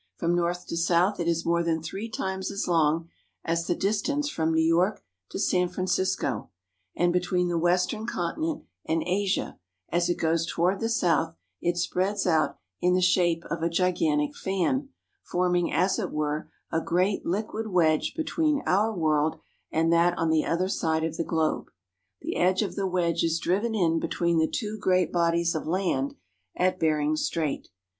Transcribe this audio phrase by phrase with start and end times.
[0.15, 3.07] From north to south it is more than three times as long
[3.45, 6.49] as the distance from New York to San Francisco;
[6.95, 9.59] and between the Western Conti nent and Asia,
[9.89, 14.35] as it goes toward the south, it spreads out in the shape of a gigantic
[14.35, 14.89] fan,
[15.21, 19.35] forming, as it were, a great liquid wedge between bur world
[19.71, 21.69] and that on the other side of the globe.
[22.21, 24.75] The edge of the wedge is driven in between i8 FROM AMERICA TO JAPAN the
[24.77, 26.15] two great bodies of land
[26.55, 27.69] at Bering Strait.